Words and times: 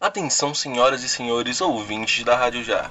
Atenção, 0.00 0.54
senhoras 0.54 1.02
e 1.02 1.08
senhores 1.08 1.60
ouvintes 1.60 2.22
da 2.22 2.36
Rádio 2.36 2.62
Já. 2.62 2.88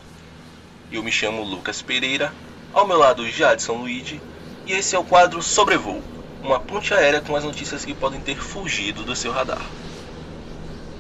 Eu 0.92 1.02
me 1.02 1.10
chamo 1.10 1.42
Lucas 1.42 1.82
Pereira, 1.82 2.34
ao 2.74 2.86
meu 2.86 2.98
lado 2.98 3.26
Jadson 3.30 3.78
Luigi, 3.78 4.22
e 4.66 4.74
esse 4.74 4.94
é 4.94 5.00
o 5.00 5.06
quadro 5.06 5.42
Sobrevoo, 5.42 6.04
uma 6.44 6.60
ponte 6.60 6.94
aérea 6.94 7.22
com 7.22 7.34
as 7.34 7.46
notícias 7.46 7.86
que 7.86 7.96
podem 7.96 8.20
ter 8.20 8.36
fugido 8.36 9.06
do 9.06 9.16
seu 9.16 9.32
radar. 9.32 9.72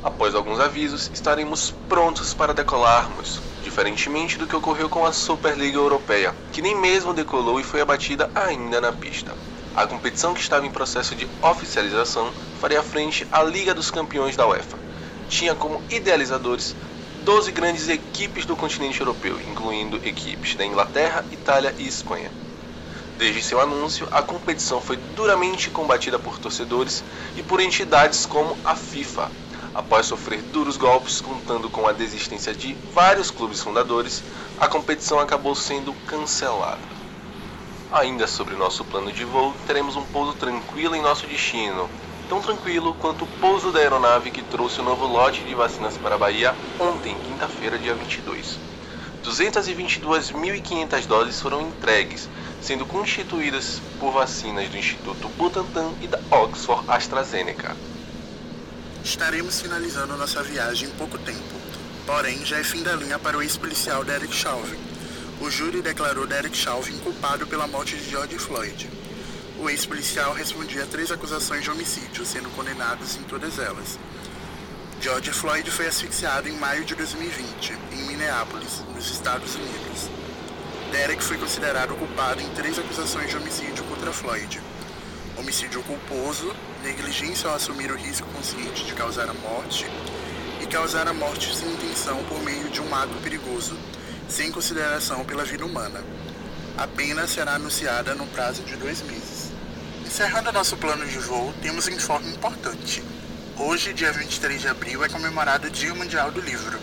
Após 0.01 0.33
alguns 0.33 0.61
avisos, 0.61 1.11
estaremos 1.13 1.73
prontos 1.89 2.33
para 2.33 2.53
decolarmos, 2.53 3.41
diferentemente 3.61 4.37
do 4.37 4.47
que 4.47 4.55
ocorreu 4.55 4.87
com 4.87 5.05
a 5.05 5.11
Superliga 5.11 5.77
Europeia, 5.77 6.33
que 6.53 6.61
nem 6.61 6.73
mesmo 6.73 7.13
decolou 7.13 7.59
e 7.59 7.65
foi 7.65 7.81
abatida 7.81 8.31
ainda 8.33 8.79
na 8.79 8.93
pista. 8.93 9.33
A 9.75 9.85
competição 9.85 10.33
que 10.33 10.39
estava 10.39 10.65
em 10.65 10.71
processo 10.71 11.13
de 11.17 11.27
oficialização 11.41 12.33
faria 12.61 12.81
frente 12.81 13.27
à 13.29 13.43
Liga 13.43 13.73
dos 13.73 13.91
Campeões 13.91 14.37
da 14.37 14.47
UEFA. 14.47 14.86
Tinha 15.27 15.53
como 15.53 15.83
idealizadores 15.89 16.75
12 17.25 17.51
grandes 17.51 17.89
equipes 17.89 18.45
do 18.45 18.55
continente 18.55 19.01
europeu, 19.01 19.39
incluindo 19.41 19.99
equipes 20.03 20.55
da 20.55 20.65
Inglaterra, 20.65 21.25
Itália 21.31 21.75
e 21.77 21.87
Espanha. 21.87 22.31
Desde 23.17 23.41
seu 23.41 23.59
anúncio, 23.59 24.07
a 24.11 24.21
competição 24.21 24.79
foi 24.79 24.95
duramente 24.95 25.71
combatida 25.71 26.19
por 26.19 26.39
torcedores 26.39 27.03
e 27.35 27.41
por 27.43 27.59
entidades 27.59 28.25
como 28.25 28.55
a 28.63 28.75
FIFA. 28.75 29.31
Após 29.73 30.05
sofrer 30.05 30.43
duros 30.43 30.77
golpes, 30.77 31.19
contando 31.19 31.69
com 31.69 31.87
a 31.87 31.91
desistência 31.91 32.53
de 32.53 32.77
vários 32.93 33.31
clubes 33.31 33.61
fundadores, 33.61 34.23
a 34.57 34.67
competição 34.67 35.19
acabou 35.19 35.55
sendo 35.55 35.93
cancelada. 36.05 36.87
Ainda 37.91 38.27
sobre 38.27 38.55
nosso 38.55 38.85
plano 38.85 39.11
de 39.11 39.25
voo, 39.25 39.53
teremos 39.65 39.95
um 39.95 40.05
pouso 40.05 40.33
tranquilo 40.35 40.95
em 40.95 41.01
nosso 41.01 41.25
destino, 41.25 41.89
tão 42.27 42.41
tranquilo 42.41 42.93
quanto 42.95 43.23
o 43.23 43.27
pouso 43.39 43.71
da 43.71 43.79
aeronave 43.79 44.31
que 44.31 44.41
trouxe 44.41 44.79
o 44.79 44.83
novo 44.83 45.05
lote 45.05 45.43
de 45.43 45.55
vacinas 45.55 45.97
para 45.97 46.15
a 46.15 46.17
Bahia 46.17 46.55
ontem, 46.79 47.15
quinta-feira, 47.25 47.77
dia 47.77 47.95
22. 47.95 48.57
222.500 49.23 51.05
doses 51.05 51.41
foram 51.41 51.61
entregues, 51.61 52.29
sendo 52.61 52.85
constituídas 52.85 53.81
por 53.99 54.11
vacinas 54.11 54.69
do 54.69 54.77
Instituto 54.77 55.27
Butantan 55.29 55.91
e 56.01 56.07
da 56.07 56.19
Oxford 56.31 56.83
AstraZeneca. 56.87 57.75
Estaremos 59.03 59.61
finalizando 59.61 60.17
nossa 60.17 60.41
viagem 60.43 60.89
em 60.89 60.91
pouco 60.91 61.17
tempo, 61.17 61.39
porém 62.05 62.45
já 62.45 62.57
é 62.57 62.63
fim 62.63 62.83
da 62.83 62.95
linha 62.95 63.19
para 63.19 63.37
o 63.37 63.41
ex-policial 63.41 64.03
Derek 64.03 64.33
Chauvin, 64.33 64.87
o 65.39 65.51
júri 65.51 65.81
declarou 65.81 66.25
Derek 66.25 66.57
Chauvin 66.57 66.97
culpado 66.97 67.45
pela 67.45 67.67
morte 67.67 67.95
de 67.95 68.09
George 68.09 68.39
Floyd. 68.39 68.89
O 69.59 69.69
ex-policial 69.71 70.33
respondia 70.33 70.83
a 70.83 70.87
três 70.87 71.11
acusações 71.11 71.63
de 71.63 71.71
homicídio, 71.71 72.23
sendo 72.23 72.47
condenados 72.51 73.15
em 73.15 73.23
todas 73.23 73.57
elas. 73.57 73.97
George 75.01 75.31
Floyd 75.31 75.69
foi 75.71 75.87
asfixiado 75.87 76.47
em 76.47 76.53
maio 76.53 76.85
de 76.85 76.93
2020, 76.93 77.73
em 77.91 78.03
Minneapolis, 78.05 78.83
nos 78.93 79.09
Estados 79.09 79.55
Unidos. 79.55 80.09
Derek 80.91 81.23
foi 81.23 81.39
considerado 81.39 81.95
culpado 81.95 82.39
em 82.39 82.49
três 82.49 82.77
acusações 82.77 83.31
de 83.31 83.35
homicídio 83.35 83.83
contra 83.85 84.13
Floyd: 84.13 84.61
homicídio 85.35 85.81
culposo, 85.83 86.55
negligência 86.83 87.49
ao 87.49 87.55
assumir 87.55 87.91
o 87.91 87.97
risco 87.97 88.27
consciente 88.27 88.85
de 88.85 88.93
causar 88.93 89.27
a 89.27 89.33
morte 89.33 89.87
e 90.61 90.67
causar 90.67 91.07
a 91.07 91.13
morte 91.13 91.55
sem 91.55 91.67
intenção 91.73 92.23
por 92.25 92.43
meio 92.43 92.69
de 92.69 92.79
um 92.79 92.93
ato 92.93 93.15
perigoso, 93.23 93.75
sem 94.29 94.51
consideração 94.51 95.25
pela 95.25 95.43
vida 95.43 95.65
humana. 95.65 96.03
A 96.77 96.87
pena 96.87 97.27
será 97.27 97.55
anunciada 97.55 98.13
no 98.13 98.27
prazo 98.27 98.61
de 98.61 98.75
dois 98.75 99.01
meses. 99.01 99.46
Encerrando 100.07 100.53
nosso 100.53 100.77
plano 100.77 101.05
de 101.05 101.19
voo, 101.19 101.53
temos 101.61 101.85
um 101.85 101.91
informe 101.91 102.31
importante. 102.31 103.03
Hoje, 103.57 103.93
dia 103.93 104.11
23 104.13 104.61
de 104.61 104.67
abril, 104.69 105.03
é 105.03 105.09
comemorado 105.09 105.67
o 105.67 105.69
Dia 105.69 105.93
Mundial 105.93 106.31
do 106.31 106.39
Livro. 106.39 106.79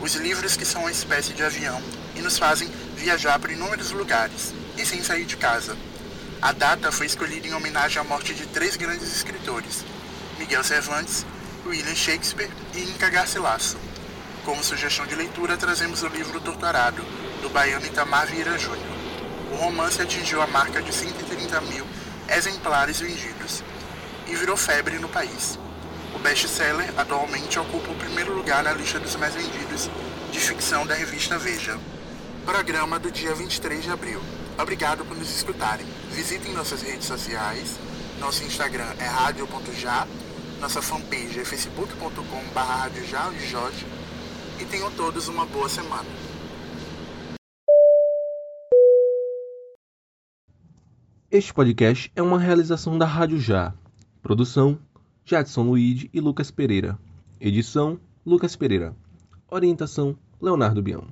Os 0.00 0.14
livros 0.14 0.56
que 0.56 0.64
são 0.64 0.80
uma 0.80 0.90
espécie 0.90 1.34
de 1.34 1.44
avião 1.44 1.80
e 2.16 2.22
nos 2.22 2.38
fazem 2.38 2.66
viajar 2.96 3.38
por 3.38 3.50
inúmeros 3.50 3.90
lugares, 3.90 4.54
e 4.74 4.86
sem 4.86 5.04
sair 5.04 5.26
de 5.26 5.36
casa. 5.36 5.76
A 6.40 6.50
data 6.50 6.90
foi 6.90 7.04
escolhida 7.04 7.46
em 7.46 7.52
homenagem 7.52 8.00
à 8.00 8.04
morte 8.04 8.32
de 8.32 8.46
três 8.46 8.74
grandes 8.74 9.14
escritores, 9.14 9.84
Miguel 10.38 10.64
Cervantes, 10.64 11.26
William 11.66 11.94
Shakespeare 11.94 12.50
e 12.74 12.80
Inca 12.80 13.10
Garcilaso. 13.10 13.76
Como 14.46 14.64
sugestão 14.64 15.06
de 15.06 15.14
leitura, 15.14 15.58
trazemos 15.58 16.02
o 16.02 16.08
livro 16.08 16.40
Doutorado, 16.40 17.04
do 17.42 17.50
baiano 17.50 17.84
Itamar 17.84 18.26
Vieira 18.26 18.56
Júnior. 18.58 18.96
O 19.52 19.56
romance 19.56 20.00
atingiu 20.00 20.40
a 20.40 20.46
marca 20.46 20.80
de 20.80 20.92
130 20.92 21.60
mil 21.60 21.86
exemplares 22.28 23.00
vendidos 23.00 23.62
e 24.26 24.34
virou 24.34 24.56
febre 24.56 24.98
no 24.98 25.08
país. 25.08 25.58
O 26.14 26.18
best-seller 26.18 26.92
atualmente 26.96 27.58
ocupa 27.58 27.90
o 27.90 27.96
primeiro 27.96 28.34
lugar 28.34 28.62
na 28.62 28.72
lista 28.72 28.98
dos 28.98 29.16
mais 29.16 29.34
vendidos 29.34 29.90
de 30.32 30.38
ficção 30.38 30.86
da 30.86 30.94
revista 30.94 31.38
Veja. 31.38 31.78
Programa 32.44 32.98
do 32.98 33.10
dia 33.10 33.34
23 33.34 33.84
de 33.84 33.90
abril. 33.90 34.20
Obrigado 34.58 35.04
por 35.04 35.16
nos 35.16 35.34
escutarem. 35.34 35.86
Visitem 36.10 36.52
nossas 36.52 36.82
redes 36.82 37.06
sociais. 37.06 37.78
Nosso 38.18 38.42
Instagram 38.44 38.92
é 38.98 39.06
radio.já. 39.06 40.06
Nossa 40.60 40.80
fanpage 40.80 41.38
é 41.38 41.44
facebook.com.br 41.44 42.20
e 44.58 44.64
tenham 44.64 44.90
todos 44.92 45.28
uma 45.28 45.44
boa 45.44 45.68
semana. 45.68 46.35
Este 51.28 51.52
podcast 51.52 52.12
é 52.14 52.22
uma 52.22 52.38
realização 52.38 52.96
da 52.96 53.04
Rádio 53.04 53.40
Já. 53.40 53.74
Produção: 54.22 54.78
Jadson 55.24 55.64
Luiz 55.64 56.06
e 56.14 56.20
Lucas 56.20 56.52
Pereira. 56.52 56.96
Edição: 57.40 57.98
Lucas 58.24 58.54
Pereira. 58.54 58.94
Orientação: 59.50 60.16
Leonardo 60.40 60.80
Bião. 60.80 61.08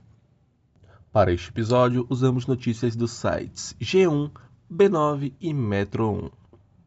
Para 1.10 1.32
este 1.32 1.50
episódio, 1.50 2.06
usamos 2.08 2.46
notícias 2.46 2.94
dos 2.94 3.10
sites 3.10 3.74
G1, 3.80 4.30
B9 4.72 5.32
e 5.40 5.52
Metro 5.52 6.08
1. 6.08 6.30